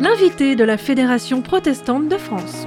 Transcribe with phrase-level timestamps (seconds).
[0.00, 2.66] L'invité de la Fédération protestante de France.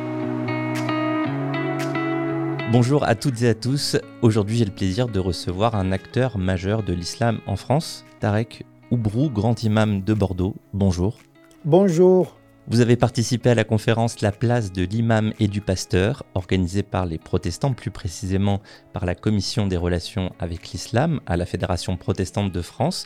[2.72, 3.96] Bonjour à toutes et à tous.
[4.22, 9.30] Aujourd'hui, j'ai le plaisir de recevoir un acteur majeur de l'islam en France, Tarek Oubrou,
[9.30, 10.56] grand imam de Bordeaux.
[10.74, 11.18] Bonjour.
[11.64, 12.37] Bonjour.
[12.70, 17.06] Vous avez participé à la conférence La place de l'imam et du pasteur, organisée par
[17.06, 18.62] les protestants, plus précisément
[18.92, 23.06] par la Commission des relations avec l'islam à la Fédération protestante de France.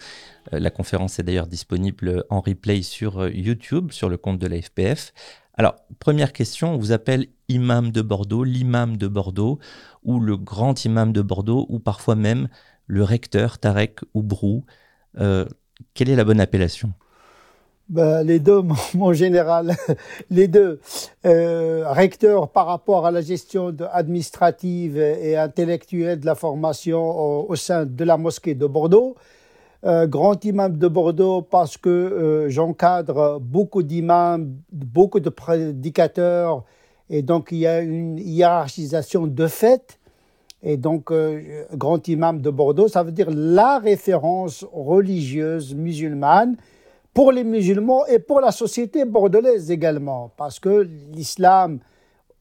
[0.51, 4.47] Euh, la conférence est d'ailleurs disponible en replay sur euh, YouTube, sur le compte de
[4.47, 5.13] la FPF.
[5.53, 9.59] Alors, première question, on vous appelle imam de Bordeaux, l'imam de Bordeaux,
[10.01, 12.49] ou le grand imam de Bordeaux, ou parfois même
[12.87, 14.65] le recteur Tarek Oubrou.
[15.19, 15.45] Euh,
[15.93, 16.93] quelle est la bonne appellation?
[17.91, 18.61] Ben, les deux,
[18.95, 19.75] mon général,
[20.29, 20.79] les deux.
[21.25, 27.85] Euh, recteur par rapport à la gestion administrative et intellectuelle de la formation au, sein
[27.85, 29.15] de la mosquée de Bordeaux.
[29.83, 36.63] Euh, grand imam de Bordeaux parce que euh, j'encadre beaucoup d'imams, beaucoup de prédicateurs,
[37.09, 39.97] et donc il y a une hiérarchisation de fait.
[40.63, 46.55] Et donc, euh, grand imam de Bordeaux, ça veut dire la référence religieuse musulmane
[47.13, 51.79] pour les musulmans et pour la société bordelaise également, parce que l'islam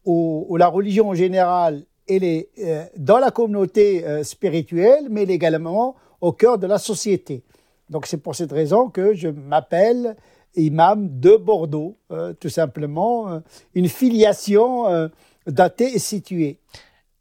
[0.05, 5.97] ou, la religion en général, elle est euh, dans la communauté euh, spirituelle, mais également
[6.21, 7.45] au cœur de la société.
[7.89, 10.17] Donc c'est pour cette raison que je m'appelle
[10.57, 13.41] imam de Bordeaux, euh, tout simplement,
[13.75, 15.11] une filiation
[15.47, 16.59] datée et située.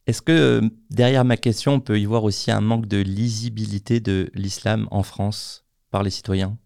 [0.08, 4.32] Est-ce que derrière ma question, on peut y voir aussi un manque de lisibilité de
[4.34, 6.58] l'islam en France par les citoyens?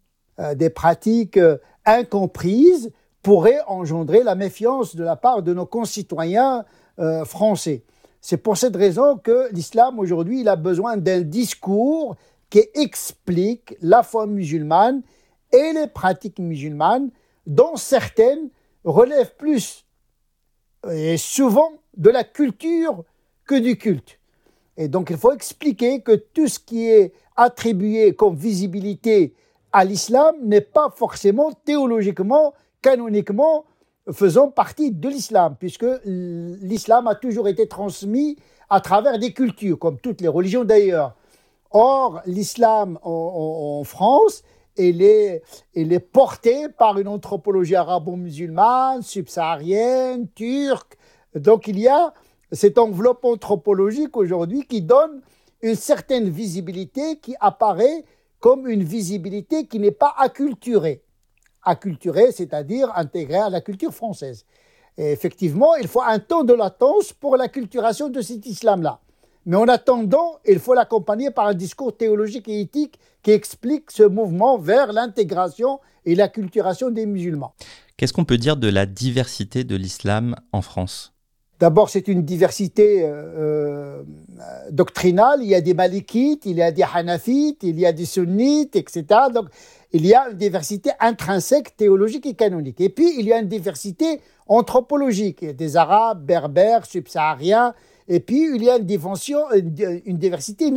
[0.55, 6.65] Des pratiques euh, incomprises pourraient engendrer la méfiance de la part de nos concitoyens
[6.99, 7.83] euh, français.
[8.21, 12.15] C'est pour cette raison que l'islam aujourd'hui il a besoin d'un discours
[12.49, 15.01] qui explique la foi musulmane
[15.51, 17.09] et les pratiques musulmanes,
[17.45, 18.49] dont certaines
[18.83, 19.85] relèvent plus
[20.91, 23.03] et souvent de la culture
[23.45, 24.19] que du culte.
[24.77, 29.33] Et donc il faut expliquer que tout ce qui est attribué comme visibilité
[29.73, 33.65] à l'islam n'est pas forcément théologiquement, canoniquement
[34.11, 38.37] faisant partie de l'islam, puisque l'islam a toujours été transmis
[38.69, 41.15] à travers des cultures, comme toutes les religions d'ailleurs.
[41.71, 44.43] Or, l'islam en, France,
[44.77, 45.41] il est,
[45.73, 50.97] est porté par une anthropologie arabo-musulmane, subsaharienne, turque.
[51.33, 52.13] Donc il y a
[52.51, 55.21] cette enveloppe anthropologique aujourd'hui qui donne
[55.61, 58.03] une certaine visibilité qui apparaît
[58.43, 61.01] comme une visibilité qui n'est pas acculturée.
[61.61, 64.43] Acculturée, c'est-à-dire intégrée à la culture française.
[64.97, 68.99] Effectivement, il faut un temps de latence pour l'acculturation de cet islam-là.
[69.45, 74.03] Mais en attendant, il faut l'accompagner par un discours théologique et éthique qui explique ce
[74.03, 77.53] mouvement vers l'intégration et l'acculturation des musulmans.
[77.95, 81.12] Qu'est-ce qu'on peut dire de la diversité de l'islam en France?
[81.63, 84.03] D'abord, c'est une diversité euh, euh,
[84.69, 85.39] doctrinale.
[85.41, 88.75] Il y a des malikites, il y a des hanafites, il y a des sunnites,
[88.75, 89.05] etc.
[89.33, 89.45] Donc,
[89.93, 92.81] il y a une diversité intrinsèque, théologique et canonique.
[92.81, 95.37] Et puis, il y a une diversité anthropologique.
[95.41, 97.73] Il y a des arabes, berbères, subsahariens.
[98.09, 100.67] Et puis, il y a une, diversité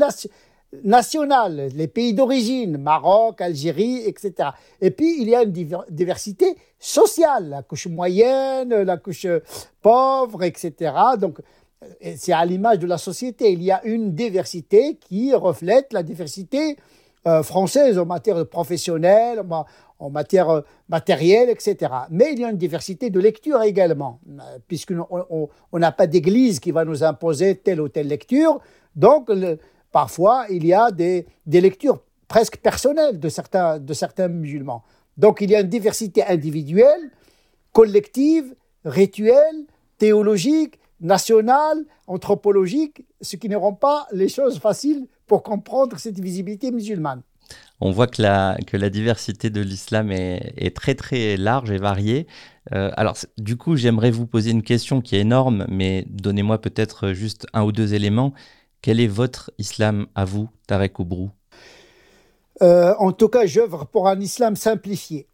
[0.84, 4.50] nationale, les pays d'origine, Maroc, Algérie, etc.
[4.80, 5.52] Et puis, il y a une
[5.90, 9.26] diversité sociale, la couche moyenne, la couche
[9.82, 10.92] pauvre, etc.
[11.18, 11.38] Donc,
[12.16, 13.52] c'est à l'image de la société.
[13.52, 16.76] Il y a une diversité qui reflète la diversité
[17.26, 19.42] euh, française en matière professionnelle,
[19.98, 21.92] en matière euh, matérielle, etc.
[22.10, 26.70] Mais il y a une diversité de lecture également, euh, puisqu'on n'a pas d'église qui
[26.70, 28.60] va nous imposer telle ou telle lecture.
[28.94, 29.30] Donc,
[29.92, 34.82] Parfois, il y a des, lectures presque personnelles de certains, de certains musulmans.
[35.16, 37.10] Donc il y a une diversité individuelle,
[37.72, 38.54] collective,
[38.84, 39.64] rituelle,
[39.98, 46.70] théologique, nationale, anthropologique, ce qui ne rend pas les choses faciles pour comprendre cette visibilité
[46.70, 47.22] musulmane.
[47.80, 52.26] On voit que la, que la diversité de l'islam est, très très large et variée.
[52.72, 57.12] Euh, alors du coup, j'aimerais vous poser une question qui est énorme, mais donnez-moi peut-être
[57.12, 58.32] juste un ou deux éléments.
[58.82, 61.30] Quel est votre islam à vous, Tarek Oubrou
[62.62, 65.26] euh, En tout cas, j'œuvre pour un islam simplifié.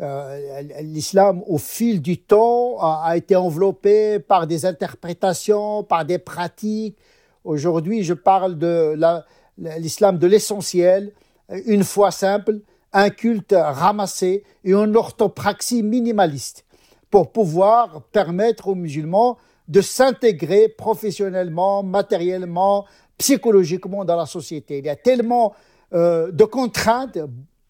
[0.00, 6.98] Euh, l'islam, au fil du temps, a, été enveloppé par des interprétations, par des pratiques.
[7.44, 8.94] Aujourd'hui, je parle de
[9.56, 11.12] l'islam de l'essentiel,
[11.48, 12.60] une foi simple,
[12.92, 16.64] un culte ramassé et une orthopraxie minimaliste
[17.10, 22.86] pour pouvoir permettre aux musulmans de s'intégrer professionnellement, matériellement,
[23.18, 24.78] psychologiquement dans la société.
[24.78, 25.54] Il y a tellement
[25.92, 27.18] euh, de contraintes,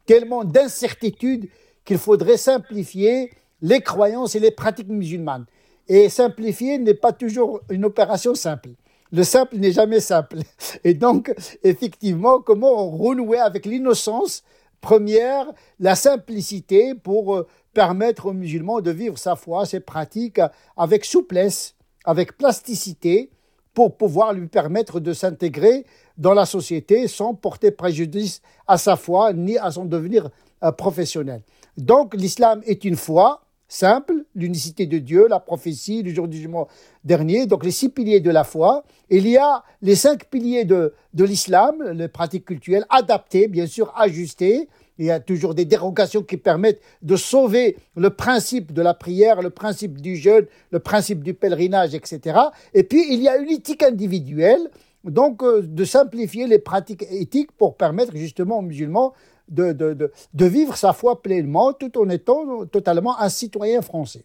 [0.05, 1.49] tellement d'incertitudes
[1.85, 3.31] qu'il faudrait simplifier
[3.63, 5.47] les croyances et les pratiques musulmanes.
[5.89, 8.71] Et simplifier n'est pas toujours une opération simple.
[9.13, 10.39] Le simple n'est jamais simple.
[10.85, 11.33] Et donc,
[11.63, 14.43] effectivement, comment renouer avec l'innocence
[14.81, 15.47] première,
[15.81, 20.41] la simplicité pour euh, permettre aux musulmans de vivre sa foi, ses pratiques
[20.77, 21.76] avec souplesse,
[22.07, 23.31] avec plasticité,
[23.77, 25.85] pour pouvoir lui permettre de s'intégrer
[26.17, 30.31] dans la société sans porter préjudice à sa foi ni à son devenir
[30.65, 31.43] euh, professionnel.
[31.77, 36.69] Donc l'islam est une foi simple, l'unicité de Dieu, la prophétie, le jour du jugement
[37.05, 38.83] dernier, donc les six piliers de la foi.
[39.11, 43.93] Il y a les cinq piliers de, de l'islam, les pratiques culturelles adaptées, bien sûr
[43.95, 44.71] ajustées.
[44.99, 49.43] Il y a toujours des dérogations qui permettent de sauver le principe de la prière,
[49.43, 52.39] le principe du jeûne, le principe du pèlerinage, etc.
[52.73, 54.71] Et puis, il y a une éthique individuelle,
[55.05, 59.13] donc euh, de simplifier les pratiques éthiques pour permettre justement aux musulmans
[59.49, 64.25] de, de, de, vivre sa foi pleinement tout en étant totalement un citoyen français.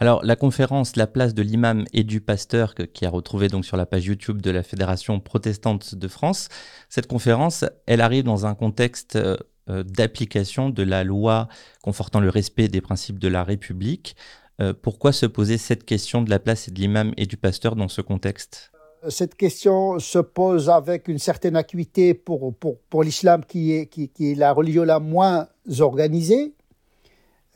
[0.00, 3.76] Alors, la conférence La place de l'imam et du pasteur, qui a retrouvé donc sur
[3.76, 6.48] la page YouTube de la Fédération protestante de France,
[6.88, 9.36] cette conférence, elle arrive dans un contexte euh,
[9.68, 11.48] d'application de la loi
[11.82, 14.16] confortant le respect des principes de la République.
[14.60, 17.88] Euh, pourquoi se poser cette question de la place de l'imam et du pasteur dans
[17.88, 18.72] ce contexte?
[19.08, 24.10] Cette question se pose avec une certaine acuité pour, pour, pour l'islam qui est, qui,
[24.20, 25.46] est la religion la moins
[25.78, 26.54] organisée.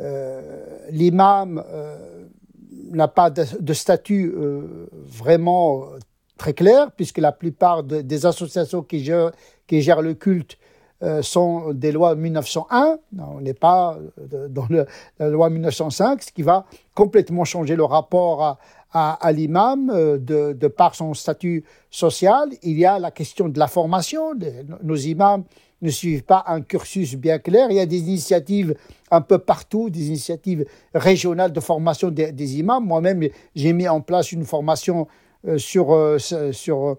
[0.00, 2.26] Euh, l'imam euh,
[2.92, 5.86] n'a pas de, statut euh, vraiment
[6.38, 9.10] très clair, puisque la plupart des associations qui
[9.66, 10.58] qui gèrent le culte
[11.22, 12.98] sont des lois 1901.
[13.18, 13.98] on n'est pas
[14.48, 14.66] dans
[15.18, 16.64] la loi 1905, ce qui va
[16.94, 18.58] complètement changer le rapport
[18.92, 22.48] à, l'imam euh, de, par son statut social.
[22.62, 24.32] Il y a la question de la formation.
[24.82, 25.44] nos imams
[25.80, 27.68] ne suivent pas un cursus bien clair.
[27.70, 28.74] Il y a des initiatives
[29.10, 30.64] un peu partout, des initiatives
[30.94, 32.84] régionales de formation des, imams.
[32.84, 33.22] Moi-même,
[33.54, 35.08] j'ai mis en place une formation
[35.48, 36.96] euh, sur, euh, sur,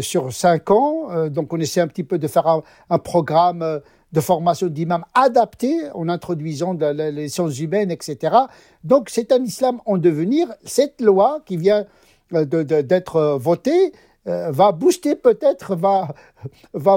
[0.00, 1.28] sur cinq ans.
[1.28, 3.80] donc, on essaie un petit peu de faire un, programme
[4.12, 8.36] de formation d'imams adapté en introduisant les sciences humaines, etc.
[8.84, 10.48] Donc c'est un islam en devenir.
[10.64, 11.86] Cette loi qui vient
[12.32, 13.92] euh, d'être euh, votée
[14.26, 16.08] euh, va booster peut-être, va,
[16.72, 16.96] va,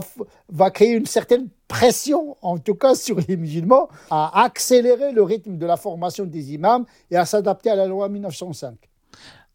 [0.50, 5.58] va créer une certaine pression, en tout cas sur les musulmans, à accélérer le rythme
[5.58, 8.89] de la formation des imams et à s'adapter à la loi 1905.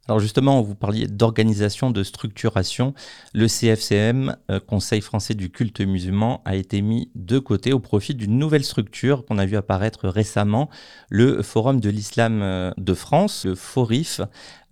[0.07, 2.93] Alors justement, vous parliez d'organisation, de structuration.
[3.33, 8.15] Le CFCM, euh, Conseil français du culte musulman, a été mis de côté au profit
[8.15, 10.69] d'une nouvelle structure qu'on a vu apparaître récemment,
[11.09, 14.21] le Forum de l'Islam euh, de France, le FORIF.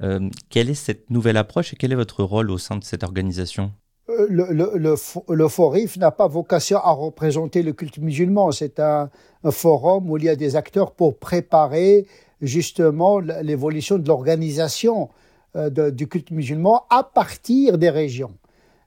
[0.02, 3.02] Euh, quelle est cette nouvelle approche et quel est votre rôle au sein de cette
[3.02, 3.72] organisation?
[4.28, 8.50] Le, FORIF n'a pas vocation à représenter le culte musulman.
[8.52, 9.08] C'est un,
[9.50, 12.06] forum où il y a des acteurs pour préparer
[12.42, 15.08] justement l'évolution de l'organisation
[15.54, 18.32] euh, du culte musulman à partir des régions.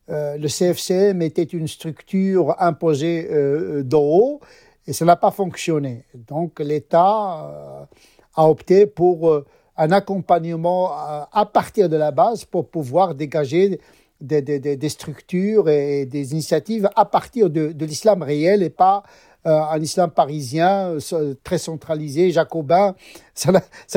[0.10, 4.40] Euh, le CFCM était une structure imposée euh, d'en haut
[4.88, 6.06] et ça n'a pas fonctionné.
[6.16, 7.88] Donc l'État
[8.34, 9.44] a opté pour
[9.78, 10.92] un accompagnement
[11.32, 13.80] à partir de la base pour pouvoir dégager
[14.20, 19.04] des, structures et des initiatives à partir de, de l'islam réel et pas
[19.44, 20.98] un islam parisien
[21.44, 22.96] très centralisé, jacobin.
[23.36, 23.52] Ça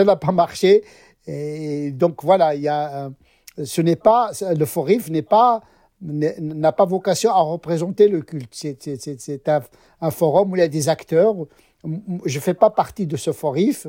[0.04, 0.84] n'a pas marché.
[1.28, 5.60] Et donc voilà, il y a, euh, ce n'est pas, le forif n'est pas,
[6.00, 8.48] n'a pas vocation à représenter le culte.
[8.54, 9.60] C'est un,
[10.00, 11.34] un, forum où il y a des acteurs.
[11.84, 13.86] Je ne fais pas partie de ce forif,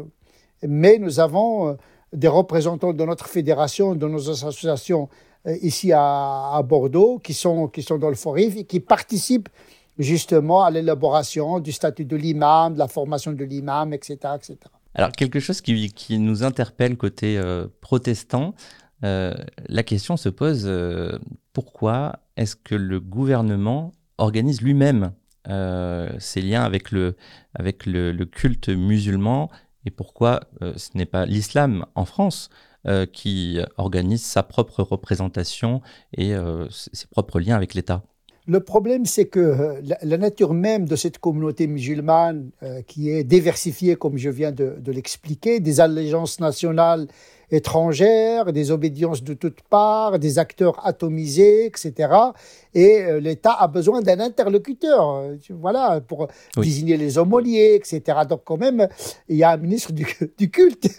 [0.61, 1.73] mais nous avons euh,
[2.11, 5.07] des représentants de notre fédération, de nos associations
[5.47, 9.49] euh, ici à, à Bordeaux, qui sont, qui sont dans le forif et qui participent
[9.97, 14.57] justement à l'élaboration du statut de l'imam, de la formation de l'imam, etc., etc.
[14.95, 18.55] Alors, quelque chose qui, nous interpelle côté euh, protestant,
[19.03, 19.33] euh,
[19.67, 21.17] la question se pose euh,
[21.53, 25.13] pourquoi est-ce que le gouvernement organise lui-même
[26.19, 27.15] ses liens avec le,
[28.25, 29.49] culte musulman
[29.83, 32.49] et pourquoi ce n'est pas l'islam en France
[33.13, 35.81] qui organise sa propre représentation
[36.15, 36.35] et
[36.69, 38.03] ses propres liens avec l'État?
[38.49, 43.23] Le problème, c'est que euh, la, nature même de cette communauté musulmane, euh, qui est
[43.23, 47.07] diversifiée, comme je viens de, l'expliquer, des allégeances nationales
[47.51, 51.93] étrangères, des obédiences de toutes parts, des acteurs atomisés, etc.
[52.73, 56.27] Et euh, l'État a besoin d'un interlocuteur, voilà, pour
[56.57, 58.01] désigner les aumôniers, etc.
[58.27, 58.87] Donc quand même,
[59.27, 60.07] il y a un ministre du,
[60.39, 60.89] du, culte,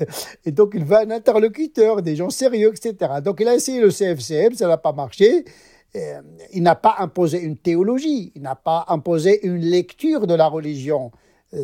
[0.44, 3.14] et donc il veut un interlocuteur, des gens sérieux, etc.
[3.24, 5.44] Donc il a essayé le CFCM, ça n'a pas marché.
[5.94, 11.10] Il n'a pas imposé une théologie, il n'a pas imposé une lecture de la religion.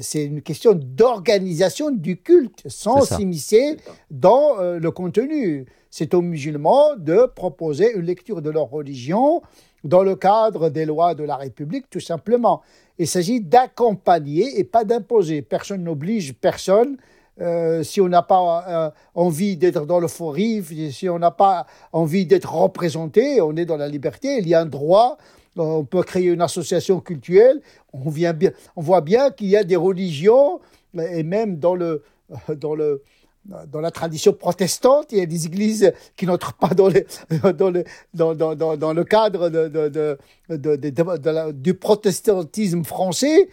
[0.01, 3.77] C'est une question d'organisation du culte sans s'immiscer
[4.11, 5.67] dans le contenu.
[5.91, 9.43] C'est aux musulmans de proposer une lecture de leur religion
[9.85, 12.63] dans le cadre des lois de la République, tout simplement.
[12.99, 15.43] Il s'agit d'accompagner et pas d'imposer.
[15.43, 16.97] Personne n'oblige personne.
[17.41, 21.67] Euh, si on n'a pas euh, envie d'être dans le faux si on n'a pas
[21.93, 25.19] envie d'être représenté, on est dans la liberté, il y a un droit,
[25.57, 27.61] on peut créer une association culturelle,
[27.93, 30.61] on, vient bien, on voit bien qu'il y a des religions,
[30.99, 32.03] et même dans le,
[32.57, 33.03] dans le,
[33.69, 39.49] dans la tradition protestante, il y a des églises qui n'entrent pas dans, le, cadre
[41.53, 43.49] du protestantisme français,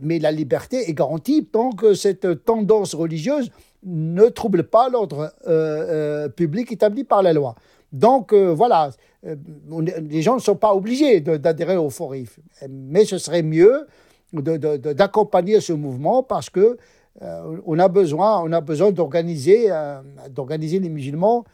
[0.00, 3.50] mais la liberté est garantie tant que cette tendance religieuse
[3.84, 7.54] ne trouble pas l'ordre euh, euh, public établi par la loi.
[7.92, 8.90] Donc euh, voilà,
[9.22, 13.86] les gens ne sont pas obligés d'adhérer au FORIF, mais ce serait mieux
[14.32, 16.76] d'accompagner ce mouvement parce que
[17.22, 21.44] euh, on a besoin, on a besoin d'organiser, euh, d'organiser les musulmans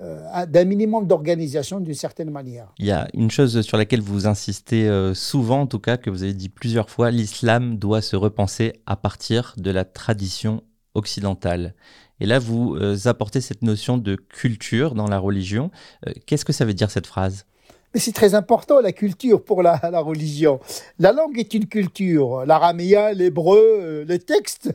[0.00, 2.72] euh, d'un minimum d'organisation d'une certaine manière.
[2.78, 6.22] Il y a une chose sur laquelle vous insistez souvent, en tout cas, que vous
[6.22, 10.62] avez dit plusieurs fois, l'islam doit se repenser à partir de la tradition
[10.94, 11.74] occidentale.
[12.18, 15.70] Et là, vous apportez cette notion de culture dans la religion.
[16.24, 17.44] Qu'est-ce que ça veut dire cette phrase?
[17.92, 20.60] Mais c'est très important, la culture pour la, la, religion.
[20.98, 22.44] La langue est une culture.
[22.46, 24.70] L'araméen, l'hébreu, euh, le texte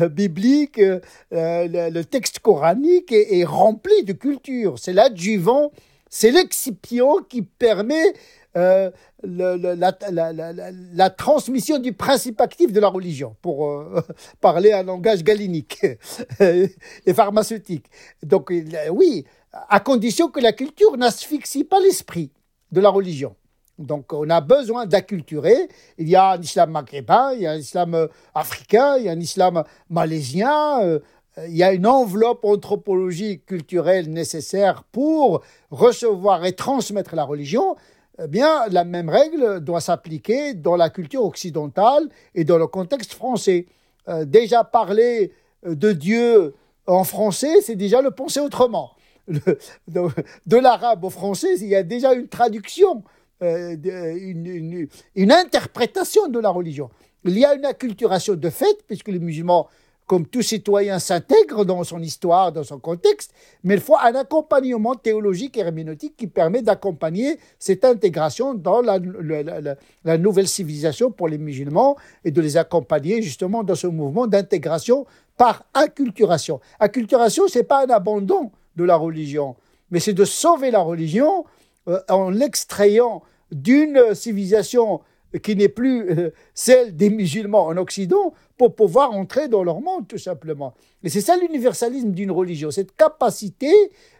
[0.00, 4.78] euh, biblique, euh, le, texte coranique est, rempli de culture.
[4.78, 5.70] C'est l'adjuvant,
[6.10, 8.14] c'est l'excipient qui permet
[8.56, 8.90] euh,
[9.22, 13.78] le, la, la, la, la, transmission du principe actif de la religion, pour
[14.40, 15.84] parler un langage galinique
[16.40, 17.86] et pharmaceutique.
[18.22, 18.52] Donc
[18.90, 19.24] oui,
[19.68, 22.30] à condition que la culture n'asphyxie pas l'esprit
[22.72, 23.34] de la religion.
[23.78, 25.68] Donc on a besoin d'acculturer.
[25.98, 29.08] Il y a un islam maghrébin, il y a un islam euh, africain, il y
[29.08, 30.98] a un islam malaisien, euh,
[31.46, 37.76] il y a une enveloppe anthropologique culturelle nécessaire pour recevoir et transmettre la religion.
[38.22, 43.12] Eh bien, la même règle doit s'appliquer dans la culture occidentale et dans le contexte
[43.12, 43.66] français.
[44.08, 45.32] Euh, déjà parler
[45.66, 46.54] de Dieu
[46.86, 48.95] en français, c'est déjà le penser autrement
[49.28, 53.02] de, l'arabe au français, il y a déjà une traduction,
[53.42, 56.90] euh, une, une, interprétation de la religion.
[57.24, 59.68] Il y a une acculturation de fait, puisque les musulmans,
[60.06, 63.32] comme tout citoyen, s'intègrent dans son histoire, dans son contexte,
[63.64, 69.00] mais il faut un accompagnement théologique et herméneutique qui permet d'accompagner cette intégration dans la,
[70.04, 75.06] la, nouvelle civilisation pour les musulmans et de les accompagner justement dans ce mouvement d'intégration
[75.36, 76.60] par acculturation.
[76.78, 79.56] Acculturation, c'est pas un abandon de la religion,
[79.90, 81.44] mais c'est de sauver la religion
[81.88, 85.00] euh, en l'extrayant d'une civilisation
[85.42, 90.08] qui n'est plus euh, celle des musulmans en Occident pour pouvoir entrer dans leur monde,
[90.08, 90.74] tout simplement.
[91.02, 93.72] Et c'est ça l'universalisme d'une religion, cette capacité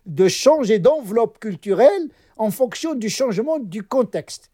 [0.05, 4.51] de changer d'enveloppe culturelle en fonction du changement du contexte.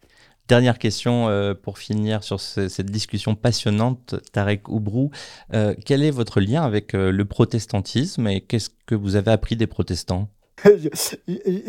[0.48, 5.10] Dernière question euh, pour finir sur cette discussion passionnante, Tarek Oubrou.
[5.54, 9.56] Euh, quel est votre lien avec euh, le protestantisme et qu'est-ce que vous avez appris
[9.56, 10.28] des protestants?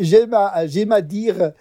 [0.00, 0.66] J'aime à,
[1.02, 1.52] dire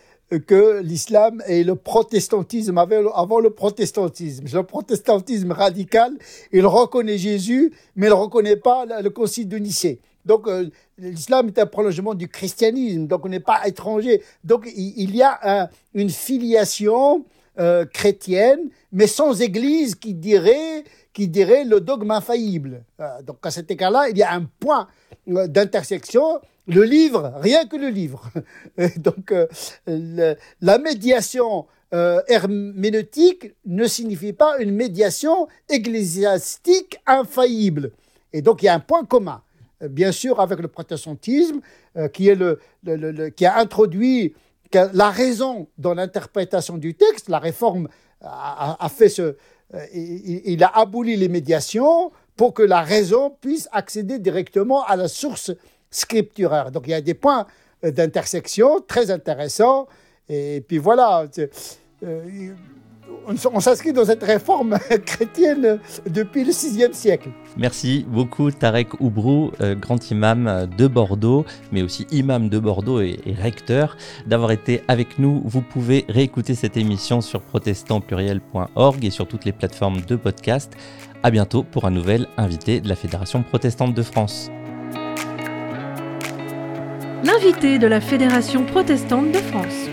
[0.48, 4.46] que l'islam est le protestantisme avant le protestantisme.
[4.52, 6.14] Le protestantisme radical,
[6.52, 10.02] il reconnaît Jésus, mais il ne reconnaît pas le concile de Nicée.
[10.26, 14.22] Donc, euh, l'islam est un prolongement du christianisme, donc on n'est pas étranger.
[14.44, 17.26] Donc, il, y a une filiation
[17.60, 22.84] euh, chrétienne, mais sans église qui dirait, qui dirait le dogme infaillible.
[23.00, 24.88] Euh, donc, à cet égard-là, il y a un point
[25.28, 26.40] d'intersection.
[26.68, 28.30] Le livre, rien que le livre.
[28.98, 29.34] donc,
[29.86, 37.92] la médiation herméneutique ne signifie pas une médiation ecclésiastique infaillible.
[38.32, 39.42] Et donc, il y a un point commun.
[39.84, 41.60] Euh, bien sûr avec le protestantisme,
[41.98, 42.30] euh, qui,
[43.46, 44.34] a introduit
[44.94, 47.30] la raison dans l'interprétation du texte.
[47.30, 47.88] La réforme
[48.22, 49.36] a, fait ce.
[49.74, 55.08] Euh, il, a aboli les médiations pour que la raison puisse accéder directement à la
[55.08, 55.52] source
[55.92, 56.72] scripturaire.
[56.72, 57.46] Donc il y a des points
[57.84, 59.88] d'intersection très intéressants.
[60.30, 61.28] Et puis voilà
[63.28, 65.80] on, s'inscrit dans cette réforme chrétienne
[66.10, 67.30] depuis le VIe siècle.
[67.58, 73.20] Merci beaucoup Tarek Oubrou, euh, grand imam de Bordeaux, mais aussi imam de Bordeaux et,
[73.42, 75.42] recteur, d'avoir été avec nous.
[75.46, 80.74] Vous pouvez réécouter cette émission sur protestantpluriel.org et sur toutes les plateformes de podcast.
[81.24, 84.52] À bientôt pour un nouvel invité de la Fédération protestante de France.
[87.24, 89.88] L'invité de la Fédération protestante de France.